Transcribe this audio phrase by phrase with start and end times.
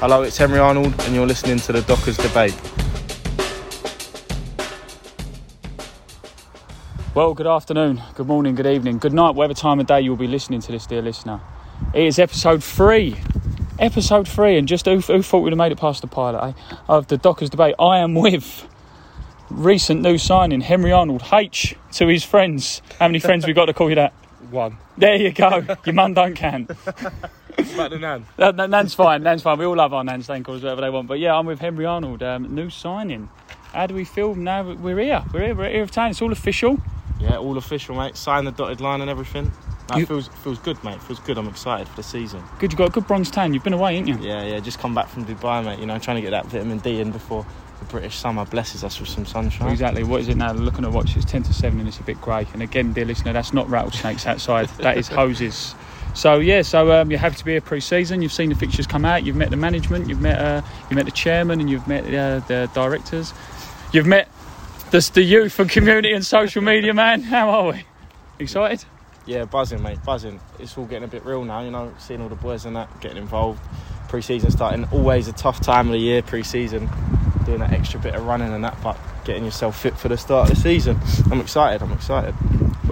[0.00, 2.54] Hello, it's Henry Arnold, and you're listening to the Dockers Debate.
[7.14, 10.26] Well, good afternoon, good morning, good evening, good night, whatever time of day you'll be
[10.26, 11.40] listening to this, dear listener.
[11.94, 13.16] It is episode three.
[13.78, 16.76] Episode three, and just who, who thought we'd have made it past the pilot eh?
[16.88, 17.74] of the Dockers debate?
[17.78, 18.68] I am with
[19.48, 22.82] recent new signing, Henry Arnold, H to his friends.
[22.98, 24.12] How many friends we got to call you that?
[24.50, 24.76] One.
[24.98, 25.64] There you go.
[25.86, 26.34] Your mum don't
[27.56, 27.74] can.
[27.74, 28.26] About the nan.
[28.38, 29.22] Nan- Nan's fine.
[29.22, 29.58] Nan's fine.
[29.58, 30.26] We all love our Nans.
[30.26, 31.08] They can call us whatever they want.
[31.08, 32.22] But yeah, I'm with Henry Arnold.
[32.22, 33.28] Um, new signing.
[33.72, 34.62] How do we feel now?
[34.62, 35.24] that We're here.
[35.32, 35.54] We're here.
[35.54, 36.10] We're here of town.
[36.10, 36.78] It's all official.
[37.20, 38.16] Yeah, all official, mate.
[38.16, 39.50] Sign the dotted line and everything.
[39.88, 41.02] That You- feels feels good, mate.
[41.02, 41.36] Feels good.
[41.38, 42.42] I'm excited for the season.
[42.58, 42.72] Good.
[42.72, 43.52] You got a good bronze tan.
[43.54, 44.16] You've been away, ain't you?
[44.20, 44.60] Yeah, yeah.
[44.60, 45.78] Just come back from Dubai, mate.
[45.78, 47.44] You know, trying to get that vitamin D in before
[47.80, 49.68] the British summer blesses us with some sunshine.
[49.70, 50.04] Exactly.
[50.04, 50.52] What is it now?
[50.52, 52.46] Looking at watch, it's 10 to 7 and it's a bit grey.
[52.52, 55.74] And again, dear listener, that's not rattlesnakes outside, that is hoses.
[56.14, 58.22] So, yeah, so um, you're happy to be here pre season.
[58.22, 61.06] You've seen the fixtures come out, you've met the management, you've met, uh, you met
[61.06, 63.34] the chairman, and you've met uh, the directors.
[63.92, 64.28] You've met
[64.90, 67.22] the, the youth and community and social media, man.
[67.34, 67.84] How are we?
[68.38, 68.84] Excited?
[69.26, 70.40] Yeah, buzzing, mate, buzzing.
[70.58, 73.00] It's all getting a bit real now, you know, seeing all the boys and that
[73.00, 73.60] getting involved.
[74.08, 76.88] Pre season starting, always a tough time of the year, pre season,
[77.44, 80.50] doing that extra bit of running and that, but getting yourself fit for the start
[80.50, 81.00] of the season.
[81.30, 82.34] I'm excited, I'm excited.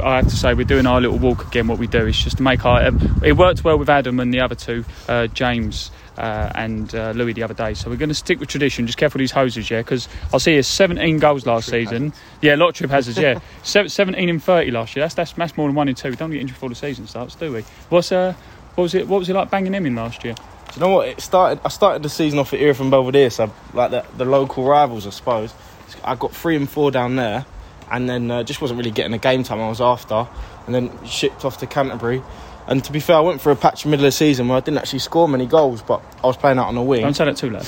[0.00, 1.66] I have to say we're doing our little walk again.
[1.69, 2.84] What we do is just to make our.
[2.84, 7.12] Um, it worked well with Adam and the other two, uh, James uh, and uh,
[7.12, 7.75] Louis the other day.
[7.75, 8.86] So we're going to stick with tradition.
[8.86, 12.12] Just careful these hoses, yeah, because I see here 17 goals last season.
[12.41, 13.19] Yeah, a lot of trip hazards.
[13.19, 15.04] Yeah, Se- 17 and 30 last year.
[15.04, 16.10] That's, that's that's more than one in two.
[16.10, 17.62] We don't get injured before the season starts, do we?
[17.88, 18.34] What's uh,
[18.75, 19.08] what was it?
[19.08, 20.34] What was it like banging him in last year?
[20.34, 20.41] Do
[20.75, 21.08] you know what?
[21.08, 21.60] It started.
[21.64, 25.06] I started the season off at Erith and Belvedere, so like the, the local rivals,
[25.06, 25.54] I suppose.
[26.02, 27.44] I got three and four down there,
[27.92, 30.26] and then uh, just wasn't really getting the game time I was after,
[30.66, 32.22] and then shipped off to Canterbury.
[32.66, 34.60] And to be fair, I went for a patch middle of the season where I
[34.60, 37.02] didn't actually score many goals, but I was playing out on the wing.
[37.02, 37.66] Don't say that too loud.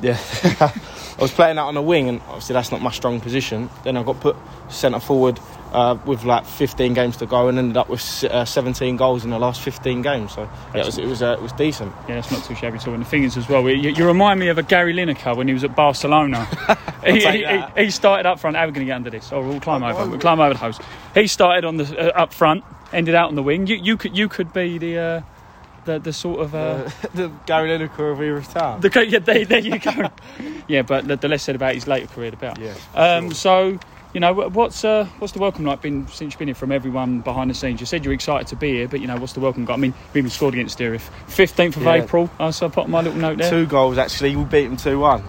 [0.00, 0.18] Yeah,
[0.60, 0.72] I
[1.20, 3.70] was playing out on the wing, and obviously that's not my strong position.
[3.84, 4.36] Then I got put
[4.68, 5.38] centre forward
[5.74, 9.30] uh, with like 15 games to go, and ended up with uh, 17 goals in
[9.30, 10.32] the last 15 games.
[10.32, 11.92] So yeah, it was it was, uh, it was decent.
[12.08, 12.94] Yeah, it's not too shabby at all.
[12.94, 15.48] And the thing is, as well, you, you remind me of a Gary Lineker when
[15.48, 16.44] he was at Barcelona.
[17.04, 18.56] he, he, he, started up front.
[18.56, 19.32] How are we going to get under this?
[19.32, 20.08] Oh, we'll climb over.
[20.08, 20.78] We'll climb over the hose.
[21.14, 23.66] He started on the uh, up front, ended out on the wing.
[23.66, 25.22] You, you could you could be the uh,
[25.84, 26.54] the the sort of.
[26.54, 28.80] Uh, the Gary Lineker of Erith Town.
[28.80, 30.10] the, yeah, there, there you go.
[30.68, 32.62] yeah, but the, the less said about his later career, the better.
[32.62, 33.78] Yeah, Um, So,
[34.14, 37.20] you know, what's uh, what's the welcome like been since you've been here from everyone
[37.20, 37.80] behind the scenes?
[37.80, 39.74] You said you're excited to be here, but you know, what's the welcome got?
[39.74, 41.02] I mean, we even scored against Derif.
[41.26, 41.94] 15th of Yeah.
[41.94, 42.30] April.
[42.38, 43.50] I so I put my little note there.
[43.50, 44.36] Two goals actually.
[44.36, 45.24] We beat them two one.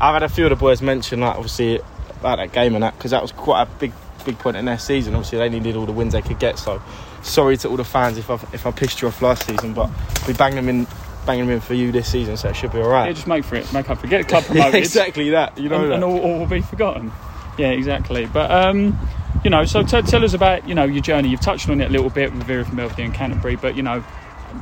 [0.00, 1.80] I've had a few of the boys mention that obviously
[2.20, 3.92] about that game and that because that was quite a big
[4.24, 5.14] big point in their season.
[5.14, 6.58] Obviously they needed all the wins they could get.
[6.60, 6.80] So
[7.22, 9.90] sorry to all the fans if I if I pissed you off last season, but
[10.28, 10.86] we banged them in
[11.26, 13.06] banging them in for you this season, so it should be all right.
[13.06, 14.10] Yeah, just make for it, make up for it.
[14.10, 15.58] Get the club Yeah, exactly that.
[15.58, 15.94] You know and, that.
[15.96, 17.10] and all, all will be forgotten.
[17.58, 18.26] Yeah, exactly.
[18.26, 18.98] But um,
[19.44, 21.28] you know, so t- tell us about you know your journey.
[21.28, 24.00] You've touched on it a little bit with Vera from and Canterbury, but you know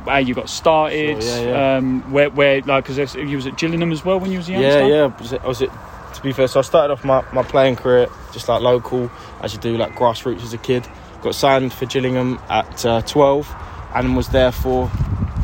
[0.05, 1.21] how you got started.
[1.21, 1.77] Sure, yeah, yeah.
[1.77, 4.53] Um, where where like because you was at Gillingham as well when you was a
[4.53, 4.87] Yeah, youngster.
[4.87, 5.05] yeah.
[5.21, 5.71] Was it, was it,
[6.15, 9.11] to be fair, so I started off my, my playing career just like local,
[9.41, 10.87] as you do, like grassroots as a kid.
[11.21, 13.53] Got signed for Gillingham at uh, 12
[13.95, 14.87] and was there for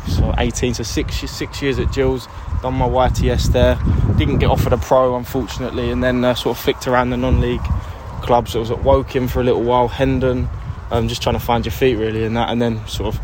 [0.08, 2.28] so 18 to six, six years at Gills.
[2.62, 3.78] Done my YTS there.
[4.16, 7.40] Didn't get offered a pro, unfortunately, and then uh, sort of flicked around the non
[7.40, 7.64] league
[8.22, 8.56] clubs.
[8.56, 10.48] I was at Woking for a little while, Hendon,
[10.90, 13.20] um, just trying to find your feet really in that, and then sort of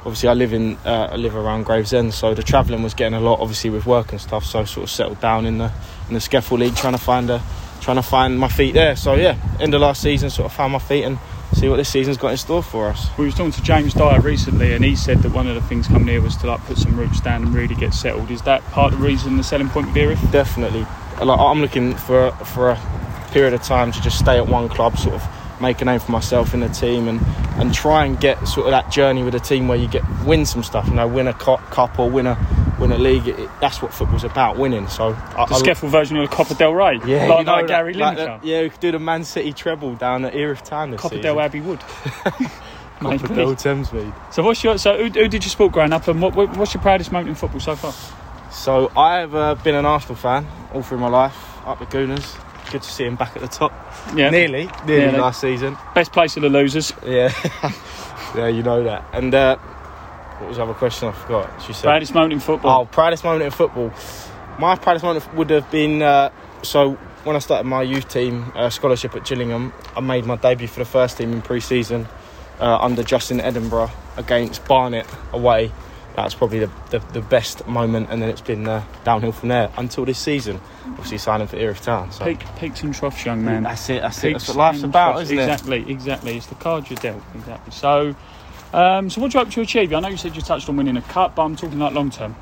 [0.00, 3.20] obviously I live in uh, I live around Gravesend, so the travelling was getting a
[3.20, 4.44] lot, obviously with work and stuff.
[4.44, 5.70] So I sort of settled down in the
[6.08, 7.42] in the SCEFL League, trying to find a
[7.80, 8.96] trying to find my feet there.
[8.96, 11.18] So yeah, end of last season, sort of found my feet and
[11.60, 13.10] see what this season's got in store for us.
[13.18, 15.86] We was talking to James Dyer recently, and he said that one of the things
[15.86, 18.30] coming here was to like put some roots down and really get settled.
[18.30, 20.32] Is that part of the reason, the selling point with Erith?
[20.32, 20.86] Definitely,
[21.22, 24.96] like I'm looking for for a period of time to just stay at one club,
[24.96, 27.20] sort of make a name for myself in the team, and
[27.60, 30.46] and try and get sort of that journey with a team where you get win
[30.46, 30.88] some stuff.
[30.88, 32.36] You know, win a cup or win a
[32.80, 33.28] win a league.
[33.28, 34.88] It, it- that's what football's about, winning.
[34.88, 37.52] So I, The I- SCEFL version of the Copa del Rey, Yeah, like, you know
[37.52, 40.34] like Gary like Lineker, the- yeah, we could do the Man City treble down at
[40.34, 41.22] Erith Town this Copper season.
[41.34, 41.80] Del Abbey Wood.
[43.02, 43.16] Maybe.
[43.18, 44.12] Copperdale Thamesmead.
[44.34, 46.74] So what's your so who, who did you support growing up, and what, what- what's
[46.74, 47.92] your proudest moment in football so far?
[48.52, 51.36] So I've uh, been an Arsenal fan all through my life.
[51.66, 52.36] Up the Gooners.
[52.72, 53.72] Good to see him back at the top.
[54.14, 55.76] Yeah, Nearly, nearly last season.
[55.94, 56.92] best place of the losers.
[57.04, 57.32] Yeah,
[58.36, 59.04] yeah, you know that.
[59.12, 59.56] And uh,
[60.40, 61.08] what was the other question?
[61.08, 61.62] I forgot.
[61.62, 61.84] She said.
[61.84, 62.80] Proudest moment in football.
[62.82, 63.92] Oh, proudest moment in football.
[64.58, 66.30] My proudest moment would have been uh,
[66.62, 69.72] so when I started my youth team uh, scholarship at Gillingham.
[69.96, 72.08] I made my debut for the first team in pre-season
[72.60, 75.70] uh, under Justin Edinburgh against Barnet away.
[76.16, 79.70] That's probably the, the, the best moment, and then it's been uh, downhill from there
[79.76, 80.60] until this season.
[80.86, 82.10] Obviously signing for Erith Town.
[82.10, 83.62] So Peak, peaks and troughs, young man.
[83.62, 84.02] that's it.
[84.02, 84.32] That's it.
[84.32, 85.22] That's what life's about, troughs.
[85.30, 85.42] isn't it?
[85.42, 87.22] exactly, Exactly, It's the cards you're dealt.
[87.34, 87.72] Exactly.
[87.72, 88.16] So,
[88.72, 89.92] um, so what do you hope to achieve?
[89.92, 92.10] I know you said you touched on winning a cup, but I'm talking like long
[92.10, 92.36] term.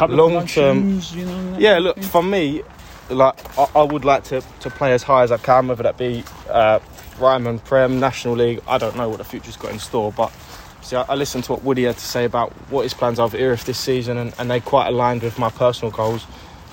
[0.00, 1.00] Long term.
[1.12, 1.58] you know.
[1.58, 2.04] Yeah, look, thing?
[2.04, 2.62] for me,
[3.10, 5.98] like I, I would like to, to play as high as I can, whether that
[5.98, 6.80] be uh,
[7.18, 8.60] Ryman, Prem, National League.
[8.66, 10.32] I don't know what the future's got in store, but
[10.80, 13.28] see, I, I listened to what Woody had to say about what his plans are
[13.28, 16.26] for Erith this season, and, and they quite aligned with my personal goals.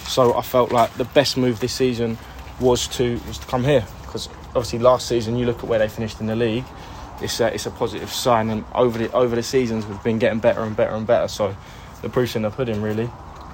[0.08, 2.18] So I felt like the best move this season
[2.60, 5.88] was to was to come here because obviously last season you look at where they
[5.88, 6.66] finished in the league.
[7.22, 10.40] It's a, it's a positive sign, and over the over the seasons we've been getting
[10.40, 11.28] better and better and better.
[11.28, 11.56] So
[12.02, 13.10] the proof's in the pudding, really.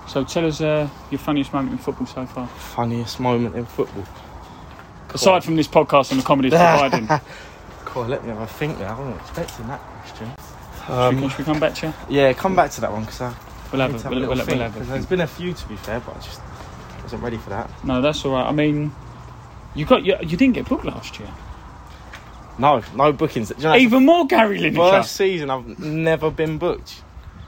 [0.08, 2.48] So tell us uh, your funniest moment in football so far.
[2.48, 4.06] Funniest moment in football.
[5.14, 7.22] Aside from this podcast and the comedy it's providing, should,
[7.86, 8.90] Cool, let me have a think there.
[8.90, 10.32] I wasn't expecting that question.
[10.88, 11.94] Um, should we come back to you?
[12.10, 13.34] yeah, come back to that one because I
[13.72, 14.88] We'll have a, have we'll, a little we'll, we'll have think.
[14.88, 16.40] there's been a few to be fair, but I just
[17.02, 17.70] wasn't ready for that.
[17.84, 18.46] No, that's all right.
[18.48, 18.92] I mean,
[19.74, 21.30] you got you, you didn't get booked last year.
[22.58, 23.50] No, no bookings.
[23.50, 24.92] Do you know, Even more Gary Lineker.
[24.92, 27.02] first season I've never been booked.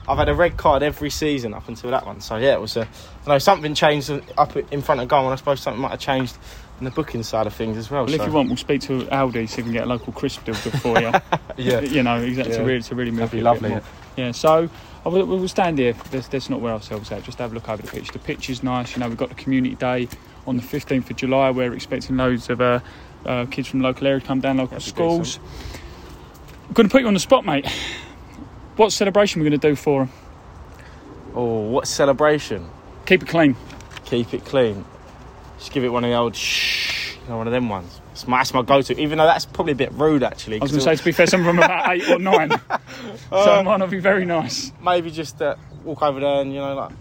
[0.06, 2.20] I've had a red card every season up until that one.
[2.20, 2.88] So yeah, it was a.
[3.26, 6.00] I know something changed up in front of goal, and I suppose something might have
[6.00, 6.38] changed
[6.78, 8.04] in the booking side of things as well.
[8.04, 10.12] Well, if so, you want, we'll speak to Aldi if we can get a local
[10.12, 11.12] crisp deal for you.
[11.56, 13.68] yeah, you know, exactly to really to really move that'd be it a bit lovely.
[13.70, 13.82] more.
[14.16, 14.70] Yeah, so
[15.04, 15.94] we'll stand here.
[16.12, 17.22] Let's, let's not wear ourselves out.
[17.22, 18.10] Just have a look over the pitch.
[18.12, 18.94] The pitch is nice.
[18.94, 20.08] You know, we've got the community day
[20.46, 21.50] on the 15th of July.
[21.50, 22.80] We're expecting loads of uh,
[23.28, 25.38] uh, kids from the local area come down, local That'd schools.
[26.66, 27.66] I'm going to put you on the spot, mate.
[28.76, 30.12] What celebration we're going to do for them?
[31.34, 32.68] Oh, what celebration!
[33.06, 33.56] Keep it clean.
[34.04, 34.84] keep it clean.
[35.58, 38.00] Just give it one of the old shh, you know, one of them ones.
[38.12, 38.98] It's my, that's my go-to.
[38.98, 40.60] Even though that's probably a bit rude, actually.
[40.60, 42.18] I was going to say, to be fair, some of them are about eight or
[42.18, 42.50] nine,
[43.30, 44.72] so it might not be very nice.
[44.82, 46.92] maybe just uh, walk over there and you know, like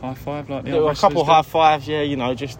[0.00, 1.88] High five, like the do a couple high fives.
[1.88, 2.58] Yeah, you know, just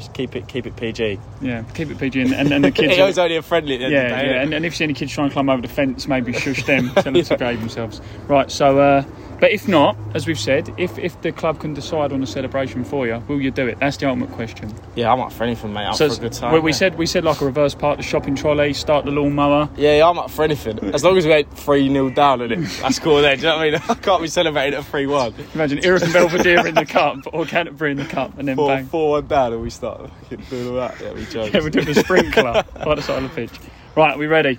[0.00, 1.18] just keep it keep it PG.
[1.40, 2.96] Yeah, keep it PG, and, and, and the kids.
[2.98, 3.74] it was only a friendly.
[3.74, 5.12] At the end Yeah, of the day, yeah, and, and if you see any kids
[5.12, 8.00] trying to climb over the fence, maybe shush them, tell them to behave themselves.
[8.26, 9.04] Right, so, uh,
[9.40, 12.84] but if not, as we've said, if if the club can decide on a celebration
[12.84, 13.78] for you, will you do it?
[13.78, 14.72] That's the ultimate question.
[14.94, 15.86] yeah, I'm up for anything, mate.
[15.86, 16.52] I'm so for a good time.
[16.52, 16.76] we, we yeah.
[16.76, 19.68] said we said like a reverse part, the shopping trolley, start the lawnmower.
[19.76, 20.78] Yeah, yeah, I'm up for anything.
[20.94, 22.70] As long as we ain't 3 0 down in it.
[22.82, 23.38] That's cool then.
[23.38, 23.80] Do you know what I mean?
[23.88, 25.34] I can't be celebrating at 3 1.
[25.54, 28.68] Imagine Erith and Belvedere in the cup, or Canterbury in the cup, and then 4
[28.68, 28.86] bang.
[28.86, 31.00] 4 1 down and we start doing all that.
[31.00, 31.52] Yeah, we joke.
[31.52, 33.58] Yeah, we're doing a sprinkler by the side of the pitch.
[33.96, 34.58] Right, we ready?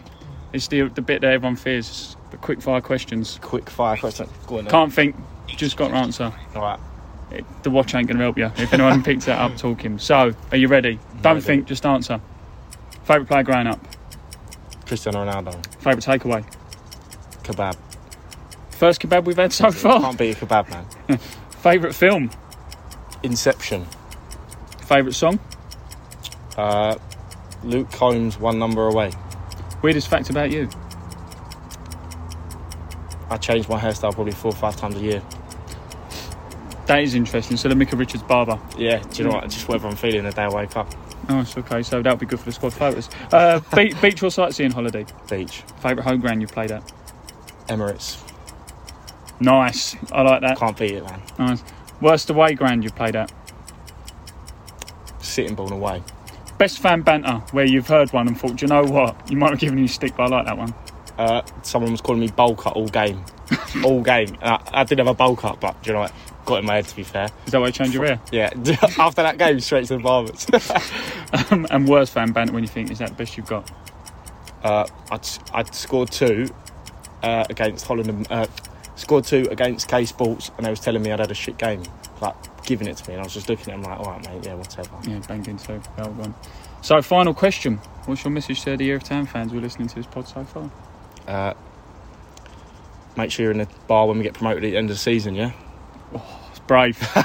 [0.53, 2.17] It's the the bit that everyone fears.
[2.31, 3.37] The quick fire questions.
[3.41, 4.27] Quick fire question.
[4.47, 4.71] Go on then.
[4.71, 5.15] Can't think,
[5.47, 6.33] just got to answer.
[6.55, 6.79] Alright.
[7.31, 9.99] It- the watch ain't going to help you if anyone picks that up talking.
[9.99, 10.99] So, are you ready?
[11.21, 12.19] Don't think, just answer.
[13.03, 13.79] Favourite player growing up?
[14.85, 15.65] Cristiano Ronaldo.
[15.77, 16.45] Favourite takeaway?
[17.43, 17.77] Kebab.
[18.71, 19.99] First kebab we've had so far.
[20.01, 21.17] Can't beat a kebab, man.
[21.61, 22.31] Favourite film?
[23.23, 23.85] Inception.
[24.85, 25.39] Favourite song?
[26.57, 26.95] Uh,
[27.63, 29.11] Luke Combs, one number away.
[29.81, 30.69] Weirdest fact about you?
[33.31, 35.23] I change my hairstyle probably four or five times a year.
[36.87, 37.55] That is interesting.
[37.55, 38.59] So the Micah Richards barber.
[38.77, 39.49] Yeah, do you know what?
[39.49, 40.93] Just whatever I'm feeling the day I wake up.
[41.29, 41.57] Nice.
[41.57, 43.09] Okay, so that'll be good for the squad photos.
[43.31, 45.05] Uh, be- beach or sightseeing holiday?
[45.29, 45.61] Beach.
[45.81, 46.91] Favourite home ground you've played at?
[47.67, 48.21] Emirates.
[49.39, 49.95] Nice.
[50.11, 50.57] I like that.
[50.57, 51.21] Can't beat it, man.
[51.39, 51.63] Nice.
[52.01, 53.31] Worst away ground you've played at?
[55.19, 56.03] Sittingbourne away.
[56.57, 59.31] Best fan banter where you've heard one and thought, do you know what?
[59.31, 60.73] You might have given you a stick, but I like that one.
[61.17, 63.23] Uh, someone was calling me bowl cut all game.
[63.83, 64.29] all game.
[64.41, 66.13] And I, I did have a bowl cut, but do you know what?
[66.45, 67.29] Got in my head to be fair.
[67.45, 68.19] Is that why you changed your hair?
[68.31, 68.49] Yeah,
[68.97, 70.47] after that game, straight to the barbers.
[71.49, 73.71] Um, and worst fan banter when you think, is that the best you've got?
[74.63, 76.47] uh, I'd, I'd scored two
[77.23, 78.09] uh, against Holland.
[78.09, 78.47] And, uh,
[78.95, 81.83] scored two against K Sports, and they was telling me I'd had a shit game,
[82.21, 84.23] like giving it to me, and I was just looking at them like, all right,
[84.29, 84.89] mate, yeah, whatever.
[85.07, 85.81] Yeah, banged in two.
[85.97, 86.35] Well done.
[86.81, 87.77] So, final question.
[88.05, 90.43] What's your message to the Erith Town fans who are listening to this pod so
[90.43, 90.69] far?
[91.27, 91.53] Uh,
[93.17, 94.99] make sure you're in the bar when we get promoted at the end of the
[94.99, 95.51] season, yeah.
[96.49, 96.97] It's brave.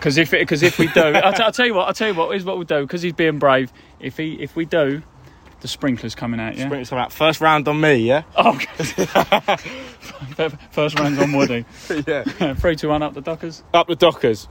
[0.00, 1.86] Because if because if we do, I'll, t- I'll tell you what.
[1.86, 2.30] I'll tell you what.
[2.30, 2.80] Here's what we'll do.
[2.80, 3.70] Because he's being brave.
[4.00, 5.02] If he if we do,
[5.60, 6.56] the sprinklers coming out.
[6.56, 6.70] Yeah.
[6.70, 7.12] Bring some out.
[7.12, 8.22] First round on me, yeah.
[8.34, 9.56] Oh, okay.
[10.70, 11.66] First round's on Woody.
[12.06, 12.54] yeah.
[12.54, 13.62] Three, two, one up the Dockers.
[13.74, 14.48] Up the Dockers.